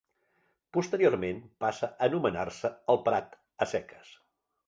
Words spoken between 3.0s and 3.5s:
Prat